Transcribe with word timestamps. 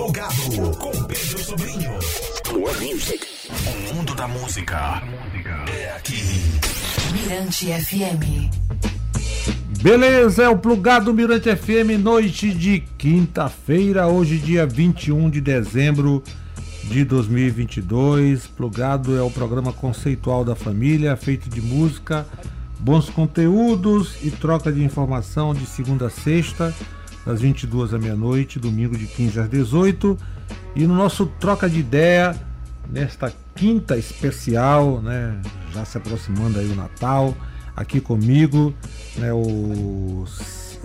Plugado 0.00 0.76
com 0.78 1.04
Pedro 1.04 1.38
Sobrinho. 1.38 1.90
Plug 2.44 2.94
Music. 2.94 3.26
O 3.50 3.94
mundo 3.94 4.14
da 4.14 4.26
música 4.26 5.02
é 5.70 5.94
aqui. 5.94 6.22
Mirante 7.12 7.66
FM. 7.66 8.48
Beleza, 9.82 10.44
é 10.44 10.48
o 10.48 10.56
Plugado 10.56 11.12
Mirante 11.12 11.54
FM, 11.54 12.02
noite 12.02 12.50
de 12.50 12.80
quinta-feira, 12.96 14.08
hoje 14.08 14.38
dia 14.38 14.66
21 14.66 15.28
de 15.28 15.42
dezembro 15.42 16.24
de 16.84 17.04
2022. 17.04 18.46
Plugado 18.46 19.18
é 19.18 19.22
o 19.22 19.30
programa 19.30 19.70
conceitual 19.70 20.46
da 20.46 20.54
família, 20.54 21.14
feito 21.14 21.50
de 21.50 21.60
música, 21.60 22.26
bons 22.78 23.10
conteúdos 23.10 24.16
e 24.22 24.30
troca 24.30 24.72
de 24.72 24.82
informação 24.82 25.52
de 25.52 25.66
segunda 25.66 26.06
a 26.06 26.10
sexta, 26.10 26.74
das 27.30 27.40
22 27.40 27.94
à 27.94 27.98
meia-noite, 27.98 28.58
domingo 28.58 28.96
de 28.96 29.06
15 29.06 29.40
às 29.40 29.48
18. 29.48 30.18
E 30.74 30.86
no 30.86 30.94
nosso 30.94 31.26
troca 31.26 31.68
de 31.68 31.78
ideia, 31.78 32.34
nesta 32.90 33.32
quinta 33.54 33.96
especial, 33.96 35.00
né, 35.00 35.40
já 35.72 35.84
se 35.84 35.96
aproximando 35.96 36.58
aí 36.58 36.66
o 36.66 36.74
Natal, 36.74 37.34
aqui 37.76 38.00
comigo, 38.00 38.74
né, 39.16 39.32
o, 39.32 40.24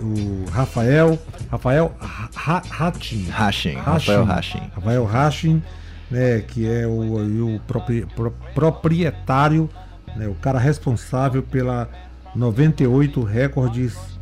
o 0.00 0.44
Rafael, 0.52 1.18
Rafael 1.50 1.94
Hachin, 2.36 3.28
Hachin, 3.30 3.74
Rafael 3.74 4.24
Hachin, 4.24 4.70
Rafael 4.74 5.06
Hachin, 5.06 5.62
né, 6.10 6.40
que 6.40 6.66
é 6.68 6.86
o, 6.86 7.56
o 7.56 7.60
propri, 7.60 8.06
pro, 8.14 8.30
proprietário, 8.54 9.68
né, 10.16 10.28
o 10.28 10.34
cara 10.34 10.58
responsável 10.58 11.42
pela 11.42 11.88
98 12.34 13.22
Records 13.24 14.15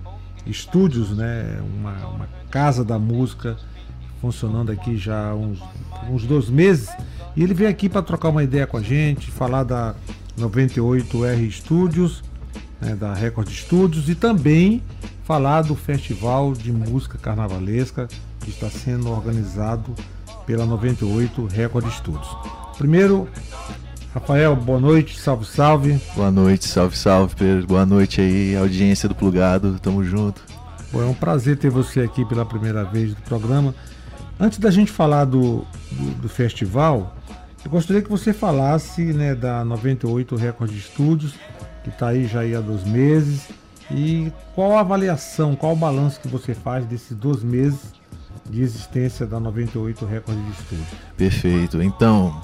Estúdios, 0.46 1.10
né, 1.16 1.60
uma, 1.78 2.06
uma 2.08 2.28
casa 2.50 2.84
da 2.84 2.98
música 2.98 3.56
funcionando 4.20 4.70
aqui 4.72 4.96
já 4.96 5.30
há 5.30 5.34
uns, 5.34 5.58
uns 6.10 6.24
dois 6.24 6.48
meses. 6.48 6.88
E 7.36 7.42
ele 7.42 7.52
veio 7.52 7.68
aqui 7.70 7.88
para 7.88 8.02
trocar 8.02 8.28
uma 8.28 8.42
ideia 8.42 8.66
com 8.66 8.76
a 8.76 8.82
gente, 8.82 9.30
falar 9.30 9.64
da 9.64 9.95
98R 10.38 11.51
Studios, 11.51 12.23
né, 12.80 12.95
da 12.95 13.12
Record 13.12 13.48
Studios 13.48 14.09
e 14.09 14.14
também 14.14 14.82
falar 15.24 15.62
do 15.62 15.74
Festival 15.74 16.52
de 16.52 16.73
Música 16.73 17.18
Carnavalesca 17.18 18.08
que 18.40 18.51
está 18.51 18.68
sendo 18.68 19.10
organizado 19.10 19.95
pela 20.46 20.66
98 20.66 21.46
Record 21.46 21.90
Studios. 21.90 22.29
Primeiro, 22.76 23.29
Rafael, 24.15 24.54
boa 24.54 24.79
noite, 24.79 25.18
salve, 25.18 25.45
salve. 25.45 26.01
Boa 26.15 26.30
noite, 26.30 26.68
salve, 26.68 26.96
salve, 26.96 27.34
Pedro. 27.34 27.66
Boa 27.66 27.84
noite 27.84 28.20
aí, 28.20 28.54
audiência 28.54 29.09
do 29.09 29.15
Plugado, 29.15 29.76
tamo 29.80 30.04
junto. 30.04 30.40
Bom, 30.93 31.02
é 31.02 31.04
um 31.04 31.15
prazer 31.15 31.57
ter 31.57 31.68
você 31.68 32.02
aqui 32.02 32.24
pela 32.24 32.46
primeira 32.46 32.85
vez 32.85 33.12
do 33.12 33.20
programa. 33.23 33.74
Antes 34.38 34.60
da 34.60 34.70
gente 34.70 34.92
falar 34.92 35.24
do, 35.24 35.66
do, 35.90 36.10
do 36.23 36.29
festival, 36.29 37.16
eu 37.65 37.70
gostaria 37.73 38.01
que 38.01 38.09
você 38.09 38.32
falasse 38.32 39.02
né, 39.02 39.35
da 39.35 39.65
98 39.65 40.37
Record 40.37 40.70
Studios, 40.79 41.35
que 41.82 41.90
está 41.90 42.10
aí 42.10 42.29
já 42.29 42.40
aí 42.40 42.54
há 42.54 42.60
dois 42.60 42.85
meses, 42.85 43.48
e 43.90 44.32
qual 44.54 44.76
a 44.76 44.80
avaliação, 44.80 45.57
qual 45.57 45.73
o 45.73 45.76
balanço 45.76 46.20
que 46.20 46.29
você 46.29 46.54
faz 46.54 46.87
desses 46.87 47.16
dois 47.16 47.42
meses 47.42 47.92
de 48.48 48.62
existência 48.62 49.26
da 49.26 49.40
98 49.40 50.07
Record 50.07 50.38
Studios? 50.60 50.88
Perfeito. 51.16 51.82
Então, 51.82 52.40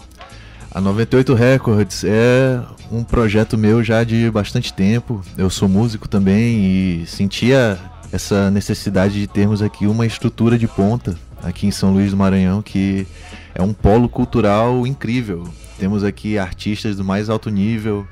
a 0.72 0.80
98 0.80 1.34
Records 1.34 2.04
é 2.04 2.62
um 2.92 3.02
projeto 3.02 3.58
meu 3.58 3.82
já 3.82 4.04
de 4.04 4.30
bastante 4.30 4.72
tempo. 4.72 5.20
Eu 5.36 5.50
sou 5.50 5.68
músico 5.68 6.08
também 6.08 7.00
e 7.02 7.06
sentia 7.06 7.76
essa 8.12 8.50
necessidade 8.52 9.14
de 9.14 9.26
termos 9.26 9.62
aqui 9.62 9.86
uma 9.86 10.06
estrutura 10.06 10.56
de 10.56 10.68
ponta 10.68 11.18
aqui 11.42 11.66
em 11.66 11.72
São 11.72 11.92
Luís 11.92 12.12
do 12.12 12.16
Maranhão 12.16 12.62
que 12.62 13.06
é 13.52 13.60
um 13.60 13.72
polo 13.72 14.08
cultural 14.08 14.86
incrível. 14.86 15.48
Temos 15.76 16.04
aqui 16.04 16.38
artistas 16.38 16.96
do 16.96 17.04
mais 17.04 17.28
alto 17.28 17.50
nível 17.50 18.06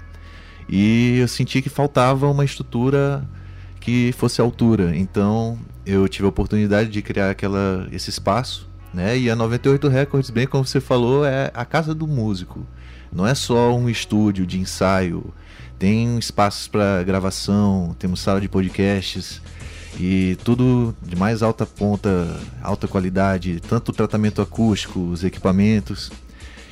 e 0.69 1.19
eu 1.21 1.29
senti 1.29 1.63
que 1.63 1.69
faltava 1.69 2.29
uma 2.29 2.45
estrutura 2.45 3.23
que 3.79 4.13
fosse 4.19 4.41
altura. 4.41 4.97
Então 4.97 5.57
eu 5.87 6.09
tive 6.09 6.27
a 6.27 6.29
oportunidade 6.29 6.91
de 6.91 7.03
criar 7.03 7.31
aquela, 7.31 7.87
esse 7.93 8.11
espaço 8.11 8.68
né? 8.93 9.19
E 9.19 9.31
a 9.31 9.37
98 9.37 9.89
Records, 9.89 10.31
bem 10.31 10.47
como 10.47 10.65
você 10.65 10.81
falou, 10.81 11.25
é 11.25 11.51
a 11.55 11.65
casa 11.65 11.95
do 11.95 12.07
músico. 12.07 12.67
Não 13.13 13.27
é 13.27 13.35
só 13.35 13.75
um 13.75 13.89
estúdio 13.89 14.47
de 14.47 14.59
ensaio, 14.59 15.33
tem 15.79 16.19
espaços 16.19 16.69
para 16.69 17.03
gravação, 17.05 17.95
temos 17.99 18.21
sala 18.21 18.41
de 18.41 18.49
podcasts 18.49 19.41
e 19.99 20.37
tudo 20.45 20.95
de 21.03 21.17
mais 21.17 21.43
alta 21.43 21.65
ponta, 21.65 22.41
alta 22.63 22.87
qualidade, 22.87 23.61
tanto 23.61 23.91
o 23.91 23.95
tratamento 23.95 24.43
acústico, 24.43 25.01
os 25.01 25.25
equipamentos. 25.25 26.11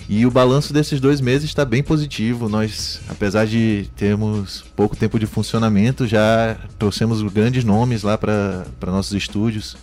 E 0.09 0.25
o 0.25 0.31
balanço 0.31 0.73
desses 0.73 1.01
dois 1.01 1.21
meses 1.21 1.49
está 1.49 1.65
bem 1.65 1.83
positivo. 1.83 2.49
Nós, 2.49 3.01
apesar 3.09 3.45
de 3.45 3.91
termos 3.97 4.65
pouco 4.77 4.95
tempo 4.95 5.19
de 5.19 5.27
funcionamento, 5.27 6.07
já 6.07 6.57
trouxemos 6.79 7.21
grandes 7.23 7.65
nomes 7.65 8.05
lá 8.05 8.17
para 8.17 8.67
nossos 8.83 9.15
estúdios. 9.15 9.77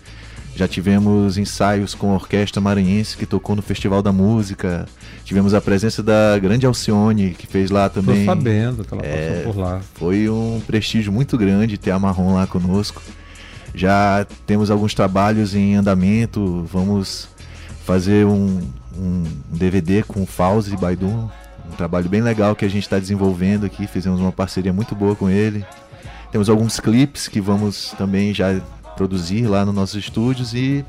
Já 0.56 0.68
tivemos 0.68 1.38
ensaios 1.38 1.96
com 1.96 2.12
a 2.12 2.14
Orquestra 2.14 2.62
Maranhense 2.62 3.18
que 3.18 3.26
tocou 3.26 3.56
no 3.56 3.62
Festival 3.62 4.04
da 4.04 4.12
Música. 4.12 4.86
Tivemos 5.26 5.54
a 5.54 5.60
presença 5.60 6.04
da 6.04 6.38
grande 6.40 6.66
Alcione, 6.66 7.32
que 7.32 7.48
fez 7.48 7.72
lá 7.72 7.90
também. 7.90 8.20
Estou 8.20 8.36
sabendo 8.36 8.84
que 8.84 8.94
ela 8.94 9.04
é, 9.04 9.38
passou 9.38 9.54
por 9.54 9.60
lá. 9.60 9.82
Foi 9.96 10.30
um 10.30 10.62
prestígio 10.66 11.12
muito 11.12 11.38
grande 11.38 11.78
ter 11.78 11.90
a 11.90 11.98
Marrom 11.98 12.36
lá 12.36 12.46
conosco. 12.46 13.02
Já 13.74 14.28
temos 14.46 14.70
alguns 14.70 14.94
trabalhos 14.94 15.56
em 15.56 15.76
andamento. 15.76 16.64
Vamos 16.72 17.30
fazer 17.84 18.28
um, 18.28 18.62
um 18.96 19.24
DVD 19.50 20.04
com 20.04 20.22
o 20.22 20.26
Fauzi 20.28 20.78
Baidum. 20.78 21.30
Um 21.66 21.76
trabalho 21.76 22.08
bem 22.08 22.22
legal 22.22 22.56
que 22.56 22.64
a 22.64 22.70
gente 22.70 22.84
está 22.84 23.00
desenvolvendo 23.00 23.66
aqui. 23.66 23.88
Fizemos 23.88 24.20
uma 24.20 24.32
parceria 24.32 24.72
muito 24.72 24.94
boa 24.94 25.16
com 25.16 25.28
ele. 25.32 25.66
Temos 26.32 26.48
alguns 26.48 26.80
clipes 26.80 27.28
que 27.28 27.42
vamos 27.42 27.96
também 27.98 28.34
já 28.36 28.62
produzir 28.96 29.48
lá 29.48 29.66
nos 29.66 29.74
nossos 29.74 29.96
estúdios 29.96 30.54
e 30.54 30.86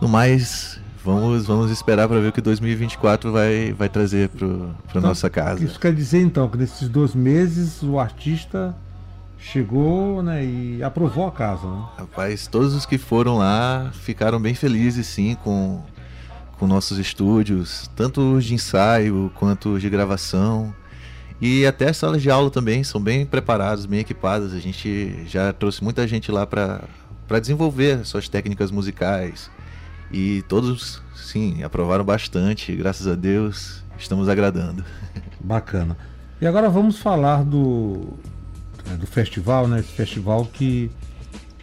no 0.00 0.08
mais 0.08 0.80
vamos 1.04 1.46
vamos 1.46 1.70
esperar 1.70 2.08
para 2.08 2.18
ver 2.20 2.28
o 2.28 2.32
que 2.32 2.40
2024 2.40 3.30
vai 3.30 3.72
vai 3.72 3.88
trazer 3.88 4.28
para 4.30 4.46
para 4.46 4.66
então, 4.88 5.02
nossa 5.02 5.28
casa. 5.28 5.64
Isso 5.64 5.78
quer 5.78 5.94
dizer 5.94 6.22
então 6.22 6.48
que 6.48 6.56
nesses 6.56 6.88
dois 6.88 7.14
meses 7.14 7.82
o 7.82 7.98
artista 7.98 8.74
chegou 9.38 10.22
né, 10.22 10.44
e 10.44 10.82
aprovou 10.82 11.26
a 11.26 11.32
casa. 11.32 11.66
Né? 11.66 11.84
Rapaz, 11.98 12.46
todos 12.46 12.74
os 12.74 12.86
que 12.86 12.96
foram 12.96 13.36
lá 13.36 13.90
ficaram 13.92 14.40
bem 14.40 14.54
felizes 14.54 15.06
sim 15.06 15.36
com 15.44 15.82
com 16.58 16.66
nossos 16.66 16.98
estúdios, 16.98 17.90
tanto 17.96 18.36
os 18.36 18.44
de 18.44 18.54
ensaio 18.54 19.30
quanto 19.34 19.74
os 19.74 19.82
de 19.82 19.90
gravação. 19.90 20.74
E 21.40 21.66
até 21.66 21.90
as 21.90 21.96
salas 21.96 22.22
de 22.22 22.30
aula 22.30 22.50
também 22.50 22.84
são 22.84 23.00
bem 23.00 23.26
preparadas, 23.26 23.86
bem 23.86 24.00
equipadas. 24.00 24.52
A 24.52 24.58
gente 24.58 25.24
já 25.26 25.52
trouxe 25.52 25.82
muita 25.82 26.06
gente 26.06 26.30
lá 26.30 26.46
para 26.46 26.84
para 27.26 27.40
desenvolver 27.40 28.04
suas 28.04 28.28
técnicas 28.28 28.70
musicais. 28.70 29.50
E 30.12 30.42
todos, 30.48 31.02
sim, 31.14 31.62
aprovaram 31.62 32.04
bastante, 32.04 32.74
graças 32.74 33.06
a 33.06 33.14
Deus, 33.14 33.82
estamos 33.98 34.28
agradando. 34.28 34.84
Bacana. 35.40 35.96
E 36.40 36.46
agora 36.46 36.68
vamos 36.68 36.98
falar 36.98 37.44
do, 37.44 38.14
é, 38.90 38.96
do 38.96 39.06
festival, 39.06 39.66
né? 39.66 39.80
Esse 39.80 39.92
festival 39.92 40.44
que 40.46 40.90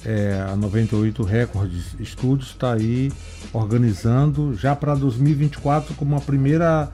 é, 0.05 0.45
a 0.51 0.55
98 0.55 1.23
Records 1.23 1.95
Studios 2.03 2.49
está 2.49 2.73
aí 2.73 3.11
organizando 3.53 4.55
já 4.55 4.75
para 4.75 4.95
2024 4.95 5.93
como 5.95 6.15
a 6.15 6.21
primeira, 6.21 6.89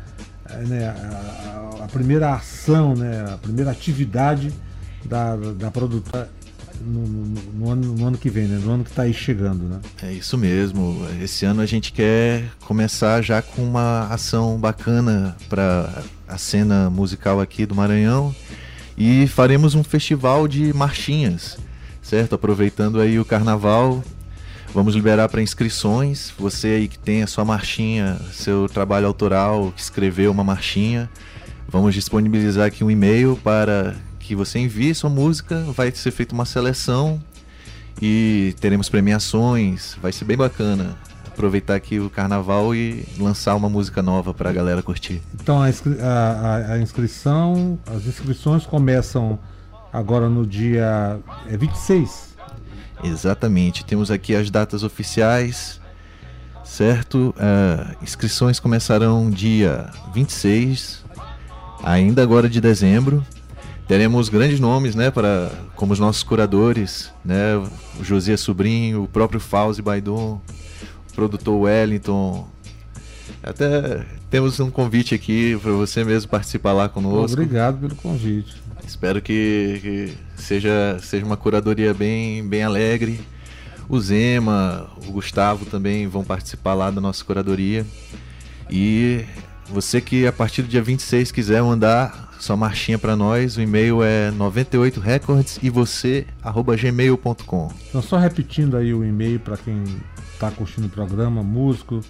é, 0.50 0.58
né, 0.64 0.88
a, 0.90 1.86
a, 1.86 1.88
primeira 1.88 2.34
ação, 2.34 2.96
né, 2.96 3.26
a 3.34 3.38
primeira 3.38 3.72
atividade 3.72 4.54
da, 5.06 5.36
da 5.36 5.72
produtora 5.72 6.30
no, 6.82 7.08
no, 7.08 7.42
no, 7.54 7.72
ano, 7.72 7.94
no 7.96 8.08
ano 8.08 8.18
que 8.18 8.30
vem, 8.30 8.48
né? 8.48 8.60
No 8.64 8.72
ano 8.72 8.84
que 8.84 8.90
está 8.90 9.04
aí 9.04 9.14
chegando, 9.14 9.64
né? 9.64 9.80
É 10.04 10.12
isso 10.12 10.38
mesmo. 10.38 11.06
Esse 11.22 11.46
ano 11.46 11.62
a 11.62 11.66
gente 11.66 11.92
quer 11.92 12.46
começar 12.66 13.22
já 13.22 13.42
com 13.42 13.64
uma 13.64 14.08
ação 14.08 14.58
bacana 14.58 15.36
para 15.50 16.04
a 16.28 16.38
cena 16.38 16.90
musical 16.90 17.40
aqui 17.40 17.66
do 17.66 17.76
Maranhão 17.76 18.36
e 18.98 19.28
faremos 19.28 19.76
um 19.76 19.84
festival 19.84 20.48
de 20.48 20.74
marchinhas, 20.74 21.58
certo? 22.02 22.36
Aproveitando 22.36 23.00
aí 23.00 23.20
o 23.20 23.26
carnaval, 23.26 24.04
vamos 24.74 24.96
liberar 24.96 25.30
para 25.30 25.42
inscrições. 25.42 26.34
Você 26.38 26.68
aí 26.68 26.88
que 26.88 26.98
tem 26.98 27.24
a 27.24 27.28
sua 27.28 27.46
marchinha, 27.46 28.18
seu 28.34 28.68
trabalho 28.68 29.06
autoral, 29.06 29.72
que 29.76 29.82
escreveu 29.82 30.32
uma 30.32 30.44
marchinha, 30.44 31.10
vamos 31.70 31.94
disponibilizar 31.94 32.66
aqui 32.68 32.84
um 32.84 32.90
e-mail 32.90 33.40
para 33.44 33.96
que 34.28 34.36
você 34.36 34.60
envie 34.60 34.94
sua 34.94 35.10
música, 35.10 35.64
vai 35.74 35.90
ser 35.90 36.12
feita 36.12 36.36
uma 36.36 36.44
seleção 36.44 37.24
e 38.02 38.54
teremos 38.60 38.90
premiações, 38.90 39.96
vai 40.02 40.12
ser 40.12 40.26
bem 40.26 40.36
bacana. 40.36 40.98
Aproveitar 41.26 41.76
aqui 41.76 41.98
o 41.98 42.10
carnaval 42.10 42.76
e 42.76 43.06
lançar 43.18 43.56
uma 43.56 43.70
música 43.70 44.02
nova 44.02 44.34
para 44.34 44.50
a 44.50 44.54
galera 44.54 44.84
curtir. 44.84 45.22
Então 45.34 45.62
a, 45.62 45.68
a, 45.68 46.74
a, 46.74 46.80
inscrição, 46.80 47.80
as 47.86 48.06
inscrições 48.06 48.66
começam 48.66 49.40
agora 49.94 50.28
no 50.28 50.46
dia 50.46 51.20
é 51.48 51.56
26. 51.56 52.36
Exatamente, 53.06 53.86
temos 53.86 54.12
aqui 54.12 54.36
as 54.36 54.52
datas 54.52 54.84
oficiais. 54.84 55.80
certo? 56.66 57.34
Uh, 57.38 58.04
inscrições 58.04 58.60
começarão 58.60 59.30
dia 59.30 59.90
26, 60.14 61.06
ainda 61.82 62.22
agora 62.22 62.50
de 62.50 62.60
dezembro. 62.60 63.24
Teremos 63.88 64.28
grandes 64.28 64.60
nomes, 64.60 64.96
né, 64.96 65.10
para 65.10 65.50
como 65.76 65.94
os 65.94 66.00
nossos 66.00 66.22
curadores, 66.22 67.10
né, 67.24 67.56
o 68.00 68.04
José 68.04 68.36
Sobrinho, 68.36 69.04
o 69.04 69.08
próprio 69.08 69.40
Fauzi 69.40 69.82
Baidon, 69.82 70.42
o 71.10 71.14
produtor 71.16 71.62
Wellington. 71.62 72.46
Até 73.42 74.06
temos 74.30 74.60
um 74.60 74.70
convite 74.70 75.16
aqui 75.16 75.58
para 75.62 75.72
você 75.72 76.04
mesmo 76.04 76.30
participar 76.30 76.74
lá 76.74 76.90
conosco. 76.90 77.42
Obrigado 77.42 77.78
pelo 77.78 77.96
convite. 77.96 78.62
Espero 78.86 79.22
que, 79.22 79.80
que 79.82 80.14
seja, 80.36 80.98
seja 81.02 81.26
uma 81.26 81.38
curadoria 81.38 81.94
bem, 81.94 82.46
bem 82.46 82.64
alegre. 82.64 83.22
O 83.88 84.00
Zema, 84.00 84.90
o 85.08 85.12
Gustavo 85.14 85.66
também 85.66 86.08
vão 86.08 86.26
participar 86.26 86.74
lá 86.74 86.92
da 86.92 87.00
nossa 87.00 87.24
curadoria. 87.24 87.86
E 88.70 89.24
você 89.70 90.02
que 90.02 90.26
a 90.26 90.32
partir 90.32 90.62
do 90.62 90.68
dia 90.68 90.82
26 90.82 91.32
quiser 91.32 91.62
mandar 91.62 92.28
sua 92.40 92.56
marchinha 92.56 93.00
para 93.00 93.16
nós, 93.16 93.58
o 93.58 93.62
e-mail 93.62 94.04
é 94.04 94.32
98records 94.32 95.60
e 95.62 95.70
você 95.70 96.26
gmail.com. 96.80 97.72
Então 97.90 98.02
só 98.02 98.18
repetindo 98.18 98.78
aí 98.78 98.94
o 98.94 99.04
e-mail 99.04 99.40
para 99.40 99.58
quem 99.58 99.84
está 100.34 100.52
curtindo 100.52 100.88
o 100.88 100.90
programa, 100.90 101.44
músico, 101.44 102.02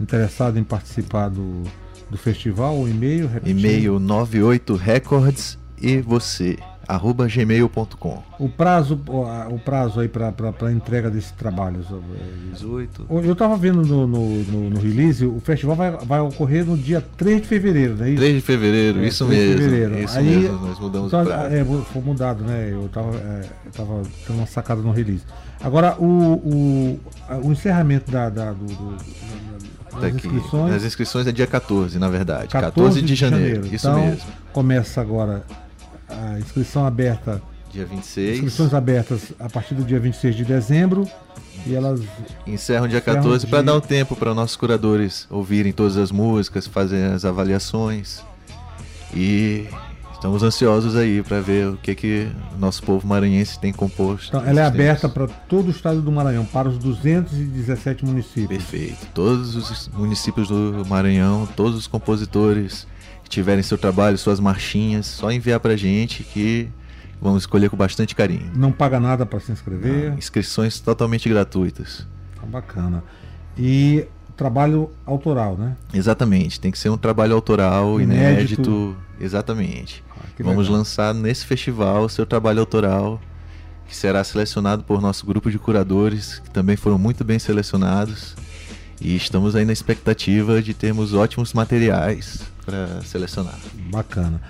interessado 0.00 0.58
em 0.58 0.64
participar 0.64 1.28
do, 1.28 1.62
do 2.08 2.16
festival, 2.16 2.78
o 2.78 2.88
e-mail 2.88 3.28
E-mail 3.44 3.98
98records 3.98 5.58
e 5.80 6.00
você 6.00 6.58
arroba 6.92 7.26
gmail.com. 7.26 8.22
O 8.38 8.48
prazo, 8.48 9.00
o 9.50 9.58
prazo 9.58 10.00
aí 10.00 10.08
para 10.08 10.72
entrega 10.72 11.10
desse 11.10 11.32
trabalho? 11.32 11.80
18. 12.52 13.06
Eu 13.10 13.32
estava 13.32 13.56
vendo 13.56 13.82
no, 13.82 14.06
no, 14.06 14.28
no, 14.44 14.70
no, 14.70 14.80
release, 14.80 15.24
o 15.24 15.40
festival 15.40 15.74
vai, 15.74 15.90
vai 15.90 16.20
ocorrer 16.20 16.64
no 16.66 16.76
dia 16.76 17.02
3 17.16 17.42
de 17.42 17.48
fevereiro, 17.48 17.96
não 17.96 18.04
é 18.04 18.10
isso? 18.10 18.18
3 18.18 18.34
de 18.34 18.40
fevereiro, 18.40 19.00
é, 19.00 19.06
isso 19.06 19.24
mesmo. 19.26 19.58
Fevereiro. 19.58 19.98
Isso 19.98 20.18
aí, 20.18 20.36
mesmo, 20.36 20.66
nós 20.66 20.78
mudamos 20.78 21.08
então, 21.08 21.24
pra... 21.24 21.52
É, 21.52 21.64
foi 21.64 22.02
mudado, 22.02 22.44
né? 22.44 22.68
Eu 22.70 22.86
estava 22.86 23.16
é, 23.16 23.44
eu 23.64 23.72
tava 23.72 24.02
tendo 24.26 24.36
uma 24.36 24.46
sacada 24.46 24.82
no 24.82 24.92
release. 24.92 25.24
Agora, 25.60 25.96
o, 25.98 26.04
o, 26.04 27.00
o 27.44 27.52
encerramento 27.52 28.10
da, 28.10 28.28
da 28.28 28.52
do, 28.52 28.66
do, 28.66 28.96
das 29.92 30.00
tá 30.00 30.08
inscrições. 30.10 30.74
As 30.74 30.84
inscrições 30.84 31.26
é 31.26 31.32
dia 31.32 31.46
14, 31.46 31.98
na 31.98 32.08
verdade. 32.08 32.48
14, 32.48 32.74
14 32.74 33.02
de, 33.02 33.14
janeiro. 33.14 33.46
janeiro. 33.46 33.74
Isso 33.74 33.88
então, 33.88 34.04
mesmo. 34.04 34.32
Começa 34.52 35.00
agora 35.00 35.44
a 36.12 36.38
inscrição 36.38 36.86
aberta. 36.86 37.42
Dia 37.72 37.86
26. 37.86 38.34
Inscrições 38.36 38.74
abertas 38.74 39.32
a 39.40 39.48
partir 39.48 39.74
do 39.74 39.82
dia 39.82 39.98
26 39.98 40.36
de 40.36 40.44
dezembro. 40.44 41.08
E 41.66 41.74
elas 41.74 42.00
encerram 42.46 42.88
dia 42.88 43.00
14 43.00 43.46
para 43.46 43.62
dar 43.62 43.74
o 43.74 43.80
tempo 43.80 44.16
para 44.16 44.34
nossos 44.34 44.56
curadores 44.56 45.26
ouvirem 45.30 45.72
todas 45.72 45.96
as 45.96 46.10
músicas, 46.10 46.66
fazerem 46.66 47.14
as 47.14 47.24
avaliações. 47.24 48.22
E 49.14 49.68
estamos 50.12 50.42
ansiosos 50.42 50.96
aí 50.96 51.22
para 51.22 51.40
ver 51.40 51.68
o 51.68 51.76
que 51.76 51.94
que 51.94 52.28
o 52.54 52.58
nosso 52.58 52.82
povo 52.82 53.06
maranhense 53.06 53.58
tem 53.58 53.72
composto. 53.72 54.28
Então, 54.28 54.48
ela 54.48 54.60
é 54.60 54.64
aberta 54.64 55.08
para 55.08 55.26
todo 55.26 55.68
o 55.68 55.70
estado 55.70 56.00
do 56.00 56.12
Maranhão, 56.12 56.44
para 56.44 56.68
os 56.68 56.78
217 56.78 58.04
municípios. 58.04 58.48
Perfeito. 58.48 59.06
Todos 59.12 59.56
os 59.56 59.88
municípios 59.88 60.48
do 60.48 60.84
Maranhão, 60.88 61.48
todos 61.56 61.76
os 61.76 61.86
compositores 61.86 62.86
tiverem 63.32 63.62
seu 63.62 63.78
trabalho, 63.78 64.18
suas 64.18 64.38
marchinhas, 64.38 65.06
só 65.06 65.32
enviar 65.32 65.58
pra 65.58 65.74
gente 65.74 66.22
que 66.22 66.68
vamos 67.20 67.44
escolher 67.44 67.70
com 67.70 67.76
bastante 67.76 68.14
carinho. 68.14 68.50
Não 68.54 68.70
paga 68.70 69.00
nada 69.00 69.24
para 69.24 69.40
se 69.40 69.50
inscrever? 69.50 70.10
Não, 70.10 70.18
inscrições 70.18 70.78
totalmente 70.80 71.28
gratuitas. 71.28 72.06
Tá 72.38 72.46
bacana. 72.46 73.02
E 73.56 74.06
trabalho 74.36 74.90
autoral, 75.06 75.56
né? 75.56 75.76
Exatamente, 75.94 76.60
tem 76.60 76.70
que 76.70 76.78
ser 76.78 76.90
um 76.90 76.98
trabalho 76.98 77.34
autoral, 77.34 78.00
inédito. 78.00 78.70
inédito 78.70 78.96
exatamente. 79.18 80.04
Ah, 80.10 80.24
vamos 80.40 80.66
legal. 80.66 80.78
lançar 80.78 81.14
nesse 81.14 81.46
festival 81.46 82.08
seu 82.10 82.26
trabalho 82.26 82.60
autoral, 82.60 83.18
que 83.86 83.96
será 83.96 84.22
selecionado 84.24 84.84
por 84.84 85.00
nosso 85.00 85.24
grupo 85.24 85.50
de 85.50 85.58
curadores, 85.58 86.38
que 86.38 86.50
também 86.50 86.76
foram 86.76 86.98
muito 86.98 87.24
bem 87.24 87.38
selecionados. 87.38 88.36
E 89.04 89.16
estamos 89.16 89.56
aí 89.56 89.64
na 89.64 89.72
expectativa 89.72 90.62
de 90.62 90.72
termos 90.72 91.12
ótimos 91.12 91.52
materiais 91.52 92.40
para 92.64 93.02
selecionar. 93.02 93.58
Bacana. 93.90 94.40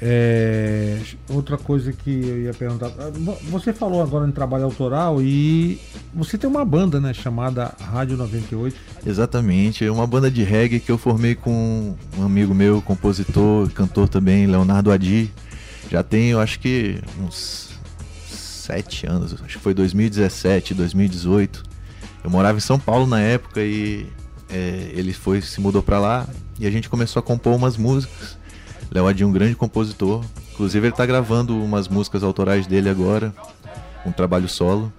É, 0.00 0.98
outra 1.28 1.58
coisa 1.58 1.92
que 1.92 2.10
eu 2.10 2.40
ia 2.42 2.54
perguntar, 2.54 2.86
ah, 2.86 3.10
você 3.50 3.72
falou 3.72 4.00
agora 4.00 4.26
em 4.26 4.30
trabalho 4.30 4.64
autoral 4.64 5.20
e 5.20 5.78
você 6.14 6.38
tem 6.38 6.48
uma 6.48 6.64
banda, 6.64 7.00
né, 7.00 7.12
chamada 7.12 7.74
Rádio 7.80 8.16
98. 8.16 8.76
Exatamente, 9.04 9.84
é 9.84 9.90
uma 9.90 10.06
banda 10.06 10.30
de 10.30 10.42
reggae 10.42 10.80
que 10.80 10.90
eu 10.90 10.96
formei 10.96 11.34
com 11.34 11.94
um 12.16 12.24
amigo 12.24 12.54
meu, 12.54 12.80
compositor, 12.80 13.68
cantor 13.72 14.08
também, 14.08 14.46
Leonardo 14.46 14.90
Adi. 14.92 15.30
Já 15.90 16.02
tenho, 16.02 16.38
acho 16.38 16.60
que 16.60 17.02
uns 17.20 17.70
sete 18.26 19.06
anos, 19.06 19.34
acho 19.34 19.58
que 19.58 19.62
foi 19.62 19.74
2017, 19.74 20.74
2018. 20.74 21.64
Eu 22.22 22.30
morava 22.30 22.58
em 22.58 22.60
São 22.60 22.78
Paulo 22.78 23.06
na 23.06 23.20
época 23.20 23.60
e 23.62 24.06
é, 24.48 24.90
ele 24.94 25.12
foi 25.12 25.40
se 25.40 25.60
mudou 25.60 25.82
para 25.82 25.98
lá 25.98 26.26
e 26.58 26.66
a 26.66 26.70
gente 26.70 26.88
começou 26.88 27.20
a 27.20 27.22
compor 27.22 27.54
umas 27.54 27.76
músicas. 27.76 28.38
Léo 28.90 29.06
Adi 29.06 29.22
é 29.22 29.26
um 29.26 29.32
grande 29.32 29.54
compositor. 29.54 30.24
Inclusive 30.52 30.86
ele 30.86 30.92
está 30.92 31.06
gravando 31.06 31.56
umas 31.56 31.88
músicas 31.88 32.22
autorais 32.22 32.66
dele 32.66 32.90
agora, 32.90 33.32
um 34.04 34.12
trabalho 34.12 34.48
solo. 34.48 34.92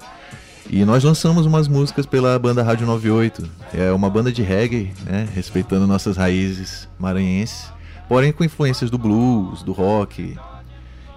E 0.70 0.86
nós 0.86 1.04
lançamos 1.04 1.46
umas 1.46 1.68
músicas 1.68 2.06
pela 2.06 2.40
banda 2.40 2.64
Rádio 2.64 2.88
98. 2.88 3.48
É 3.74 3.92
uma 3.92 4.10
banda 4.10 4.32
de 4.32 4.42
reggae, 4.42 4.94
né, 5.06 5.28
respeitando 5.34 5.86
nossas 5.86 6.18
raízes 6.18 6.88
maranhenses, 6.98 7.72
porém 8.08 8.32
com 8.32 8.44
influências 8.44 8.90
do 8.90 8.98
blues, 8.98 9.62
do 9.62 9.74
rock. 9.74 10.38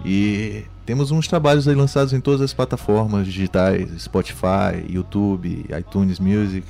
E 0.03 0.65
temos 0.85 1.09
uns 1.09 1.27
trabalhos 1.27 1.67
aí 1.67 1.75
lançados 1.75 2.13
em 2.13 2.21
todas 2.21 2.41
as 2.41 2.53
plataformas 2.53 3.25
digitais, 3.25 3.89
Spotify, 4.03 4.85
YouTube, 4.87 5.65
iTunes 5.77 6.19
Music. 6.19 6.65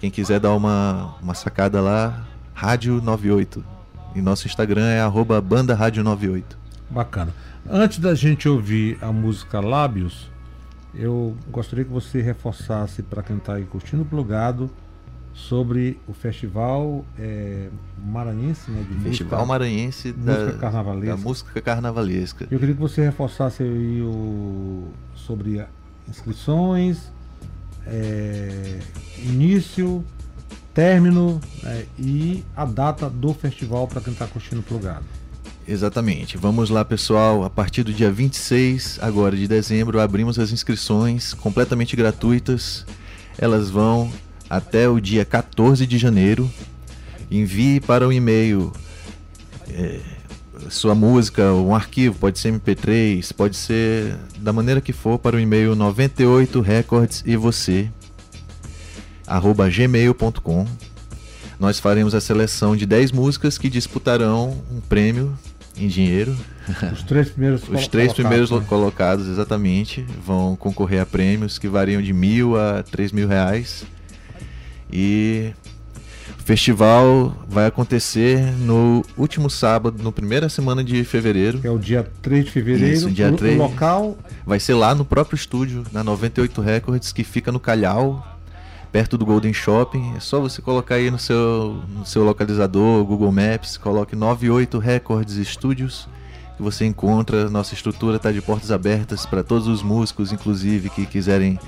Quem 0.00 0.10
quiser 0.10 0.38
dar 0.38 0.54
uma, 0.54 1.16
uma 1.20 1.34
sacada 1.34 1.80
lá, 1.80 2.24
Rádio 2.54 3.02
98. 3.02 3.64
E 4.14 4.22
nosso 4.22 4.46
Instagram 4.46 4.86
é 4.86 5.00
arroba 5.00 5.40
banda 5.40 5.74
Rádio 5.74 6.04
98. 6.04 6.56
Bacana. 6.88 7.34
Antes 7.68 7.98
da 7.98 8.14
gente 8.14 8.48
ouvir 8.48 8.98
a 9.02 9.10
música 9.10 9.58
Lábios, 9.58 10.30
eu 10.94 11.36
gostaria 11.50 11.84
que 11.84 11.90
você 11.90 12.22
reforçasse 12.22 13.02
para 13.02 13.22
quem 13.22 13.36
está 13.36 13.54
aí 13.54 13.64
curtindo 13.64 14.02
o 14.02 14.06
plugado 14.06 14.70
sobre 15.36 16.00
o 16.08 16.14
festival 16.14 17.04
é, 17.18 17.68
maranhense, 18.02 18.70
né? 18.70 18.82
De 18.88 18.94
festival 19.00 19.40
música, 19.40 19.46
maranhense 19.46 20.14
música 20.16 20.46
da, 20.46 20.52
carnavalesca. 20.54 21.06
da 21.06 21.16
música 21.16 21.60
carnavalesca. 21.60 22.48
Eu 22.50 22.58
queria 22.58 22.74
que 22.74 22.80
você 22.80 23.02
reforçasse 23.04 23.62
o, 23.62 24.88
sobre 25.14 25.62
inscrições, 26.08 27.12
é, 27.86 28.78
início, 29.18 30.02
término 30.72 31.38
né, 31.62 31.84
e 31.98 32.42
a 32.56 32.64
data 32.64 33.10
do 33.10 33.34
festival 33.34 33.86
para 33.86 34.00
quem 34.00 34.14
está 34.14 34.26
curtindo 34.26 34.62
o 34.62 34.64
plugado. 34.64 35.04
Exatamente. 35.68 36.38
Vamos 36.38 36.70
lá, 36.70 36.82
pessoal. 36.82 37.44
A 37.44 37.50
partir 37.50 37.82
do 37.82 37.92
dia 37.92 38.10
26 38.10 39.00
agora 39.02 39.36
de 39.36 39.46
dezembro, 39.46 40.00
abrimos 40.00 40.38
as 40.38 40.50
inscrições 40.50 41.34
completamente 41.34 41.94
gratuitas. 41.94 42.86
Elas 43.36 43.68
vão 43.68 44.10
até 44.48 44.88
o 44.88 45.00
dia 45.00 45.24
14 45.24 45.86
de 45.86 45.98
janeiro. 45.98 46.50
Envie 47.30 47.80
para 47.80 48.06
o 48.06 48.12
e-mail 48.12 48.72
é, 49.70 50.00
sua 50.68 50.94
música, 50.94 51.52
um 51.52 51.74
arquivo, 51.74 52.16
pode 52.18 52.38
ser 52.38 52.52
MP3, 52.52 53.32
pode 53.34 53.56
ser 53.56 54.16
da 54.38 54.52
maneira 54.52 54.80
que 54.80 54.92
for, 54.92 55.18
para 55.18 55.36
o 55.36 55.40
e-mail 55.40 55.74
98records 55.74 57.22
e 57.26 57.36
você 57.36 57.90
arroba 59.26 59.68
gmail.com. 59.68 60.66
Nós 61.58 61.80
faremos 61.80 62.14
a 62.14 62.20
seleção 62.20 62.76
de 62.76 62.84
10 62.86 63.12
músicas 63.12 63.58
que 63.58 63.68
disputarão 63.68 64.62
um 64.70 64.80
prêmio 64.80 65.36
em 65.76 65.88
dinheiro. 65.88 66.36
Os 66.92 67.02
três 67.02 67.30
primeiros 67.30 67.62
Os 67.62 67.68
três 67.88 68.12
colocados, 68.12 68.14
primeiros 68.14 68.50
né? 68.50 68.64
colocados, 68.68 69.28
exatamente, 69.28 70.06
vão 70.24 70.56
concorrer 70.56 71.00
a 71.00 71.06
prêmios 71.06 71.58
que 71.58 71.68
variam 71.68 72.02
de 72.02 72.12
mil 72.12 72.58
a 72.58 72.82
três 72.82 73.12
mil 73.12 73.26
reais. 73.26 73.84
E 74.90 75.52
o 76.38 76.42
festival 76.42 77.34
vai 77.48 77.66
acontecer 77.66 78.40
no 78.58 79.04
último 79.16 79.50
sábado, 79.50 80.02
no 80.02 80.12
primeira 80.12 80.48
semana 80.48 80.82
de 80.82 81.04
fevereiro. 81.04 81.58
Que 81.58 81.66
é 81.66 81.70
o 81.70 81.78
dia 81.78 82.08
3 82.22 82.44
de 82.44 82.50
fevereiro. 82.50 82.94
Isso, 82.94 83.10
dia 83.10 83.32
o, 83.32 83.36
3. 83.36 83.58
O 83.58 83.62
local 83.62 84.18
vai 84.44 84.60
ser 84.60 84.74
lá 84.74 84.94
no 84.94 85.04
próprio 85.04 85.36
estúdio, 85.36 85.84
na 85.92 86.02
98 86.02 86.60
Records, 86.60 87.12
que 87.12 87.24
fica 87.24 87.50
no 87.50 87.60
Calhau, 87.60 88.26
perto 88.90 89.18
do 89.18 89.26
Golden 89.26 89.52
Shopping. 89.52 90.14
É 90.16 90.20
só 90.20 90.40
você 90.40 90.62
colocar 90.62 90.96
aí 90.96 91.10
no 91.10 91.18
seu, 91.18 91.82
no 91.94 92.06
seu 92.06 92.24
localizador, 92.24 93.04
Google 93.04 93.32
Maps, 93.32 93.76
coloque 93.76 94.16
98 94.16 94.78
Records 94.78 95.34
Studios, 95.48 96.08
que 96.56 96.62
você 96.62 96.86
encontra. 96.86 97.50
Nossa 97.50 97.74
estrutura 97.74 98.16
está 98.16 98.32
de 98.32 98.40
portas 98.40 98.70
abertas 98.70 99.26
para 99.26 99.42
todos 99.42 99.66
os 99.68 99.82
músicos, 99.82 100.32
inclusive, 100.32 100.90
que 100.90 101.06
quiserem 101.06 101.58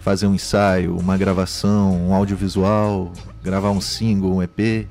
fazer 0.00 0.26
um 0.26 0.34
ensaio, 0.34 0.96
uma 0.96 1.16
gravação, 1.16 2.08
um 2.08 2.14
audiovisual, 2.14 3.12
gravar 3.42 3.70
um 3.70 3.80
single, 3.80 4.36
um 4.36 4.42
EP, 4.42 4.86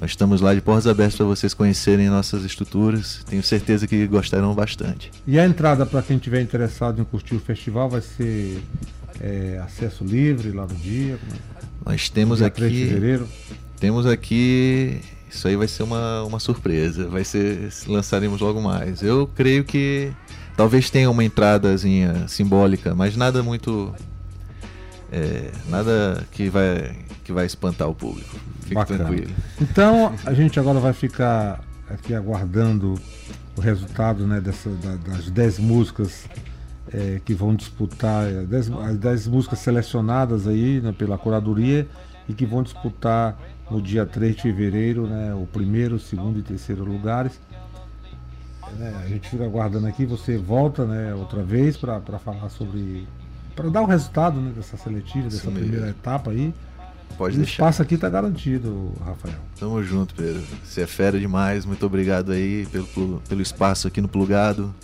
nós 0.00 0.10
estamos 0.10 0.40
lá 0.40 0.54
de 0.54 0.60
portas 0.60 0.86
abertas 0.86 1.16
para 1.16 1.26
vocês 1.26 1.54
conhecerem 1.54 2.08
nossas 2.08 2.44
estruturas. 2.44 3.24
Tenho 3.28 3.42
certeza 3.42 3.86
que 3.86 4.06
gostarão 4.06 4.54
bastante. 4.54 5.10
E 5.26 5.38
a 5.38 5.46
entrada 5.46 5.86
para 5.86 6.02
quem 6.02 6.18
tiver 6.18 6.40
interessado 6.40 7.00
em 7.00 7.04
curtir 7.04 7.36
o 7.36 7.40
festival 7.40 7.88
vai 7.88 8.00
ser 8.00 8.60
é, 9.20 9.60
acesso 9.64 10.04
livre 10.04 10.50
lá 10.50 10.66
no 10.66 10.74
dia? 10.74 11.18
Nós 11.84 12.08
temos 12.08 12.38
dia 12.38 12.48
aqui. 12.48 12.56
3 12.56 12.72
de 12.72 12.86
fevereiro. 12.86 13.28
Temos 13.78 14.06
aqui. 14.06 15.00
Isso 15.30 15.46
aí 15.46 15.56
vai 15.56 15.68
ser 15.68 15.84
uma, 15.84 16.24
uma 16.24 16.40
surpresa. 16.40 17.08
Vai 17.08 17.24
ser. 17.24 17.70
Lançaremos 17.86 18.40
logo 18.40 18.60
mais. 18.60 19.02
Eu 19.02 19.30
creio 19.34 19.64
que 19.64 20.12
talvez 20.56 20.90
tenha 20.90 21.10
uma 21.10 21.24
entradazinha 21.24 22.26
simbólica, 22.26 22.94
mas 22.94 23.16
nada 23.16 23.42
muito. 23.42 23.94
É, 25.16 25.52
nada 25.68 26.26
que 26.32 26.48
vai, 26.48 26.96
que 27.22 27.32
vai 27.32 27.46
espantar 27.46 27.88
o 27.88 27.94
público. 27.94 28.36
Fique 28.62 28.74
Bacana. 28.74 29.04
tranquilo. 29.04 29.30
Então 29.60 30.12
a 30.26 30.34
gente 30.34 30.58
agora 30.58 30.80
vai 30.80 30.92
ficar 30.92 31.60
aqui 31.88 32.12
aguardando 32.14 32.94
o 33.56 33.60
resultado 33.60 34.26
né, 34.26 34.40
dessa, 34.40 34.70
da- 34.70 34.96
das 34.96 35.30
10 35.30 35.60
músicas 35.60 36.24
é, 36.92 37.20
que 37.24 37.32
vão 37.32 37.54
disputar, 37.54 38.26
é, 38.26 38.42
dez- 38.44 38.68
as 38.70 38.96
10 38.98 39.28
músicas 39.28 39.60
selecionadas 39.60 40.48
aí 40.48 40.80
né, 40.80 40.92
pela 40.92 41.16
curadoria 41.16 41.86
e 42.28 42.32
que 42.34 42.44
vão 42.44 42.62
disputar 42.64 43.38
no 43.70 43.80
dia 43.80 44.04
3 44.04 44.34
de 44.34 44.42
fevereiro 44.42 45.06
né, 45.06 45.32
o 45.34 45.46
primeiro, 45.46 45.98
segundo 46.00 46.40
e 46.40 46.42
terceiro 46.42 46.82
lugares. 46.84 47.38
né, 48.78 49.00
a 49.04 49.06
gente 49.08 49.28
fica 49.28 49.44
aguardando 49.44 49.86
aqui, 49.86 50.04
você 50.04 50.36
volta 50.36 50.84
né, 50.84 51.14
outra 51.14 51.42
vez 51.44 51.76
para 51.76 52.00
falar 52.18 52.48
sobre. 52.48 53.06
Para 53.54 53.68
dar 53.70 53.82
o 53.82 53.86
resultado 53.86 54.40
né, 54.40 54.52
dessa 54.54 54.76
seletiva, 54.76 55.28
dessa 55.28 55.50
mesmo. 55.50 55.60
primeira 55.60 55.90
etapa 55.90 56.30
aí. 56.30 56.52
Pode 57.16 57.34
E 57.34 57.38
o 57.38 57.42
deixar. 57.42 57.52
espaço 57.52 57.82
aqui 57.82 57.94
está 57.94 58.08
garantido, 58.08 58.92
Rafael. 59.04 59.36
Tamo 59.58 59.82
junto, 59.84 60.14
Pedro. 60.14 60.42
Você 60.64 60.80
é 60.80 60.86
fera 60.86 61.18
demais. 61.18 61.64
Muito 61.64 61.86
obrigado 61.86 62.32
aí 62.32 62.66
pelo, 62.72 63.20
pelo- 63.28 63.42
espaço 63.42 63.86
aqui 63.86 64.00
no 64.00 64.08
Plugado. 64.08 64.74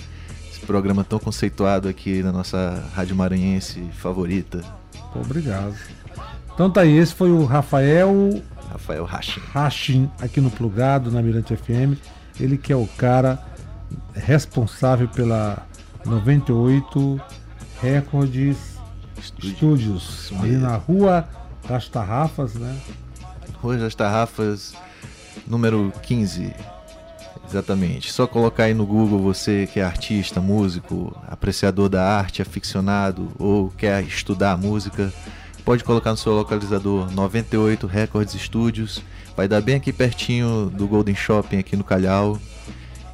Esse 0.48 0.60
programa 0.60 1.02
tão 1.02 1.18
conceituado 1.18 1.88
aqui 1.88 2.22
na 2.22 2.30
nossa 2.30 2.84
Rádio 2.94 3.16
Maranhense 3.16 3.80
favorita, 3.94 4.62
obrigado. 5.14 5.74
Então 6.54 6.70
tá 6.70 6.82
aí, 6.82 6.96
esse 6.98 7.14
foi 7.14 7.30
o 7.32 7.44
Rafael 7.46 8.40
Rafael 8.70 9.04
Hashim. 9.04 9.40
Rachin 9.52 10.10
aqui 10.20 10.40
no 10.40 10.50
Plugado, 10.50 11.10
na 11.10 11.20
Mirante 11.22 11.56
FM. 11.56 11.98
Ele 12.38 12.56
que 12.56 12.72
é 12.72 12.76
o 12.76 12.86
cara 12.86 13.42
responsável 14.14 15.08
pela 15.08 15.66
98 16.04 17.20
Records 17.80 18.78
Studios, 19.20 20.24
Isso 20.24 20.34
ali 20.36 20.56
na 20.56 20.76
rua 20.76 21.28
das 21.68 21.88
Tarrafas, 21.88 22.54
né? 22.54 22.78
Rua 23.62 23.76
das 23.76 23.94
Tarrafas, 23.94 24.74
número 25.46 25.92
15. 26.02 26.52
Exatamente. 27.48 28.12
Só 28.12 28.26
colocar 28.26 28.64
aí 28.64 28.74
no 28.74 28.86
Google 28.86 29.18
você 29.18 29.66
que 29.66 29.80
é 29.80 29.84
artista, 29.84 30.40
músico, 30.40 31.16
apreciador 31.26 31.88
da 31.88 32.02
arte, 32.02 32.40
aficionado 32.40 33.28
ou 33.38 33.70
quer 33.70 34.02
estudar 34.04 34.56
música, 34.56 35.12
pode 35.64 35.82
colocar 35.82 36.10
no 36.10 36.16
seu 36.16 36.32
localizador 36.32 37.10
98 37.10 37.86
Records 37.86 38.40
Studios. 38.40 39.02
Vai 39.36 39.48
dar 39.48 39.60
bem 39.60 39.76
aqui 39.76 39.92
pertinho 39.92 40.70
do 40.70 40.86
Golden 40.86 41.14
Shopping 41.14 41.58
aqui 41.58 41.76
no 41.76 41.84
Calhau. 41.84 42.38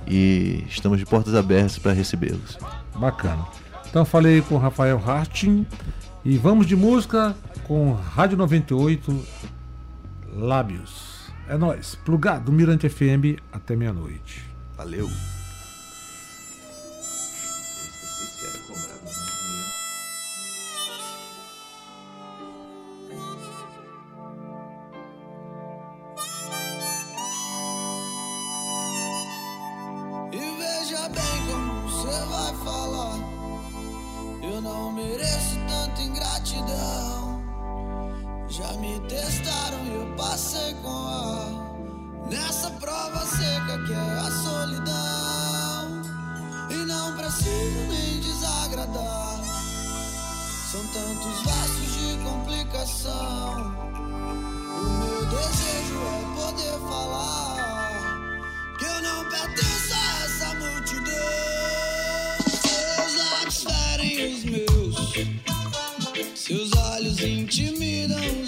E 0.06 0.64
estamos 0.68 0.98
de 0.98 1.06
portas 1.06 1.34
abertas 1.34 1.78
para 1.78 1.92
recebê-los. 1.92 2.58
Bacana. 2.94 3.44
Então 3.88 4.04
falei 4.04 4.42
com 4.42 4.56
o 4.56 4.58
Rafael 4.58 4.98
Rachin 4.98 5.66
e 6.24 6.36
vamos 6.36 6.66
de 6.66 6.76
música 6.76 7.34
com 7.66 7.92
Rádio 7.92 8.36
98 8.36 9.24
Lábios. 10.36 11.30
É 11.48 11.56
nóis, 11.56 11.94
Plugado, 11.94 12.52
Mirante 12.52 12.88
FM, 12.88 13.40
até 13.52 13.76
meia-noite. 13.76 14.44
Valeu! 14.76 15.08
E 30.32 30.38
veja 30.38 31.08
bem 31.08 31.46
como 31.46 31.82
você 31.82 32.26
vai 32.26 32.54
falar. 32.64 33.35
Eu 34.48 34.60
não 34.60 34.92
mereço 34.92 35.56
tanta 35.68 36.02
ingratidão. 36.02 37.42
Já 38.48 38.72
me 38.74 39.00
testaram 39.08 39.84
e 39.84 39.94
eu 39.94 40.14
passei 40.16 40.72
com 40.74 40.88
ar. 40.88 42.30
Nessa 42.30 42.70
prova 42.70 43.26
seca 43.26 43.78
que 43.84 43.92
é 43.92 44.18
a 44.18 44.30
solidão. 44.30 46.02
E 46.70 46.74
não 46.86 47.16
preciso 47.16 47.88
nem 47.88 48.20
desagradar. 48.20 49.40
São 50.70 50.86
tantos 50.92 51.42
versos 51.42 51.94
de 51.96 52.16
complicação. 52.24 53.74
O 54.76 54.90
meu 55.00 55.26
desejo 55.26 55.98
é 56.06 56.40
poder 56.40 56.78
falar 56.88 57.45
seus 66.34 66.72
olhos 66.72 67.20
intimidam 67.20 68.45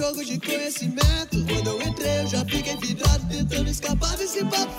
jogo 0.00 0.24
de 0.24 0.40
conhecimento. 0.40 1.44
Quando 1.46 1.68
eu 1.68 1.82
entrei, 1.82 2.22
eu 2.22 2.26
já 2.26 2.44
fiquei 2.46 2.74
vidrado, 2.76 3.28
tentando 3.28 3.68
escapar 3.68 4.16
desse 4.16 4.42
papo 4.46 4.72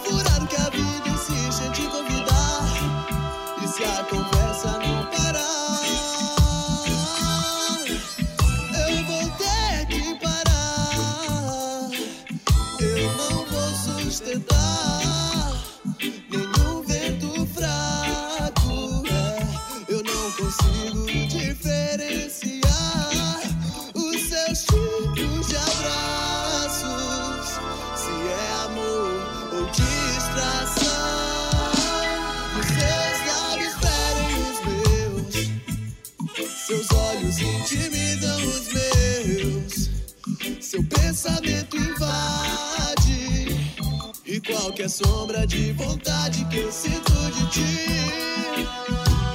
Qualquer 44.45 44.89
sombra 44.89 45.45
de 45.45 45.71
vontade 45.73 46.43
que 46.45 46.57
eu 46.57 46.71
sinto 46.71 47.11
de 47.31 47.45
ti. 47.51 47.77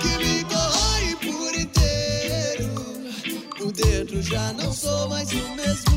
Que 0.01 0.19
me 0.19 0.43
corrói 0.45 1.17
por 1.23 1.55
inteiro. 1.55 2.75
Por 3.57 3.71
dentro 3.73 4.21
já 4.23 4.53
não 4.55 4.73
sou 4.73 5.09
mais 5.09 5.31
o 5.31 5.49
mesmo. 5.55 5.97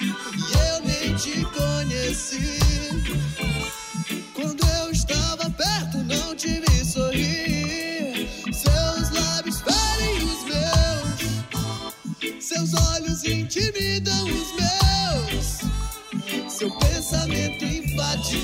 E 0.00 0.52
eu 0.68 0.80
nem 0.84 1.14
te 1.16 1.44
conheci. 1.46 2.58
Quando 4.34 4.64
eu 4.80 4.90
estava 4.90 5.50
perto, 5.50 5.98
não 5.98 6.34
te 6.36 6.60
vi 6.60 6.84
sorrir. 6.84 8.28
Seus 8.52 9.10
lábios 9.10 9.60
ferem 9.60 10.24
os 10.24 10.44
meus. 10.44 12.44
Seus 12.44 12.74
olhos 12.92 13.24
intimidam 13.24 14.24
os 14.24 14.52
meus. 14.52 15.43
Pensamento 17.04 17.66
invade, 17.66 18.38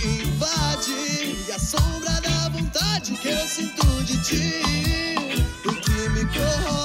invade. 0.00 0.92
E 1.48 1.50
a 1.50 1.58
sombra 1.58 2.20
da 2.20 2.48
vontade 2.50 3.10
que 3.14 3.28
eu 3.30 3.48
sinto 3.48 3.84
de 4.04 4.16
ti. 4.22 4.62
O 5.66 5.74
que 5.74 6.08
me 6.10 6.24
corrói 6.26 6.79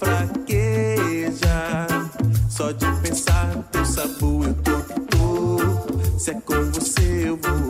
fraqueja, 0.00 1.86
só 2.48 2.72
de 2.72 2.86
pensar 3.02 3.54
teu 3.70 3.84
sabor 3.84 4.46
eu 4.46 4.54
tô 4.54 4.80
tô, 5.10 6.18
se 6.18 6.30
é 6.30 6.34
com 6.40 6.70
você 6.72 7.28
eu 7.28 7.36
vou, 7.36 7.69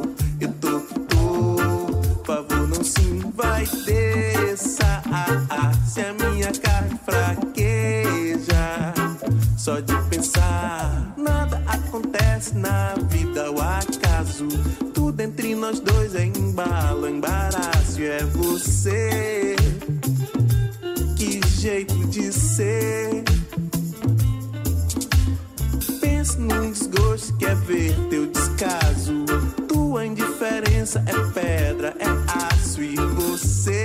pedra, 31.32 31.94
é 31.98 32.06
aço. 32.52 32.82
E 32.82 32.96
você 32.96 33.79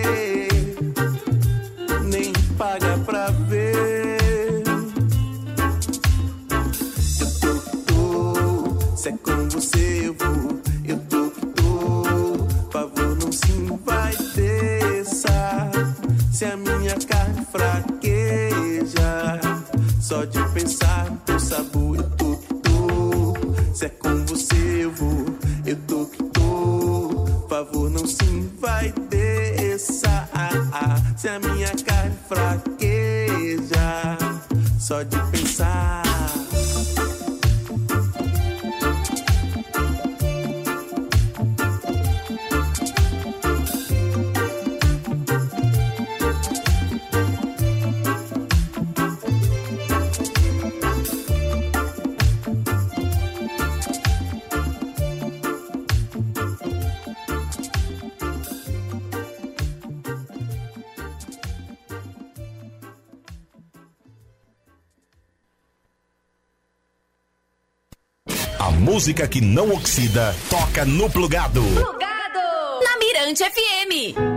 música 68.96 69.28
que 69.28 69.42
não 69.42 69.72
oxida 69.72 70.34
toca 70.50 70.86
no 70.86 71.10
plugado. 71.10 71.62
Plugado! 71.62 72.80
Na 72.82 72.98
Mirante 72.98 73.44
FM. 73.44 74.35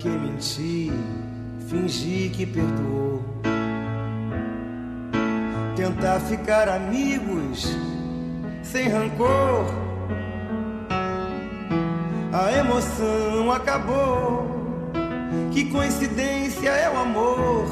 Que 0.00 0.08
mentir, 0.08 0.92
fingir 1.68 2.32
que 2.32 2.46
perdoou? 2.46 3.22
Tentar 5.76 6.18
ficar 6.20 6.68
amigos 6.70 7.76
sem 8.62 8.88
rancor. 8.88 9.66
A 12.32 12.50
emoção 12.52 13.52
acabou. 13.52 14.48
Que 15.52 15.70
coincidência 15.70 16.70
é 16.70 16.88
o 16.88 16.96
amor. 16.96 17.66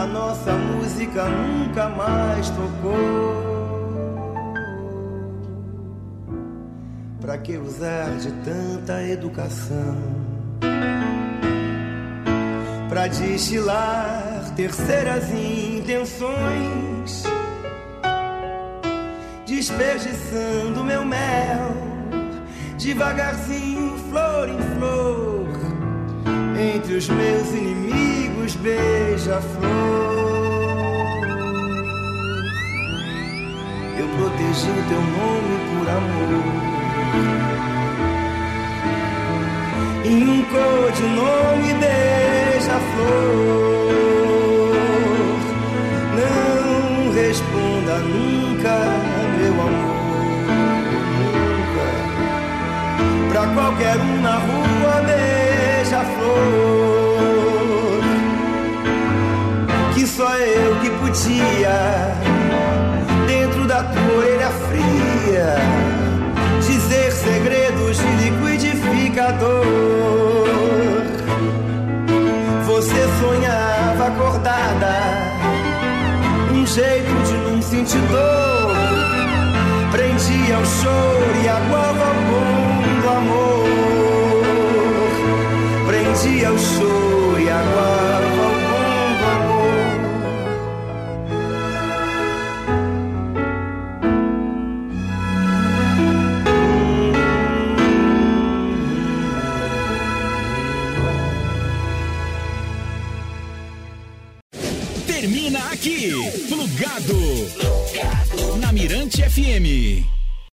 A 0.00 0.06
nossa 0.06 0.52
música 0.52 1.24
nunca 1.28 1.90
mais 1.90 2.48
tocou. 2.50 3.44
Pra 7.20 7.36
que 7.36 7.58
usar 7.58 8.16
de 8.16 8.32
tanta 8.44 9.02
educação? 9.02 10.23
Pra 12.94 13.08
destilar 13.08 14.52
terceiras 14.54 15.24
intenções, 15.32 17.24
desperdiçando 19.44 20.84
meu 20.84 21.04
mel, 21.04 21.74
devagarzinho, 22.78 23.98
flor 24.08 24.48
em 24.48 24.58
flor, 24.78 25.48
entre 26.56 26.94
os 26.94 27.08
meus 27.08 27.48
inimigos, 27.48 28.54
beija-flor. 28.54 29.64
Eu 33.98 34.06
protegi 34.06 34.70
o 34.70 34.84
teu 34.88 35.00
nome 35.00 35.58
por 35.68 35.88
amor. 35.90 36.44
Em 40.04 40.28
um 40.28 40.44
codinome 40.44 41.74
beija-flor 42.96 44.72
Não 46.16 47.12
responda 47.12 47.98
nunca, 47.98 48.74
meu 49.38 49.54
amor 49.60 49.94
Nunca. 51.20 51.86
Pra 53.30 53.44
qualquer 53.48 53.96
um 53.96 54.20
na 54.20 54.36
rua 54.38 55.02
beija-flor 55.06 56.24
Que 59.94 60.06
só 60.06 60.36
eu 60.36 60.80
que 60.80 60.90
podia 60.90 61.14
dia, 61.14 62.12
dentro 63.26 63.66
da 63.66 63.84
tua 63.84 64.16
orelha 64.16 64.50
fria, 64.50 65.56
dizer 66.60 67.12
segredos 67.12 67.98
de 67.98 68.06
liquidificador. 68.24 69.93
Jeito 76.74 77.14
de 77.24 77.34
não 77.34 77.62
sentir 77.62 78.00
dor, 78.08 78.74
prendia 79.92 80.58
o 80.58 80.66
choro 80.66 81.36
e 81.44 81.48
aguava 81.48 82.10
o 82.10 82.14
bom 82.28 83.00
do 83.00 83.08
amor. 83.10 83.64
Prendia 85.86 86.50
o 86.50 86.58
choro 86.58 86.83